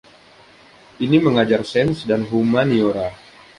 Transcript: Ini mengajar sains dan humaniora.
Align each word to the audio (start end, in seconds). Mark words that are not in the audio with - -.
Ini 1.05 1.17
mengajar 1.25 1.61
sains 1.71 1.97
dan 2.09 2.21
humaniora. 2.29 3.07